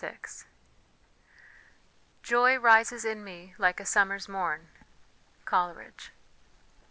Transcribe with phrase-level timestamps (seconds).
[0.03, 0.17] VI
[2.23, 4.67] Joy rises in me like a summer's morn.
[5.45, 6.11] COLERIDGE.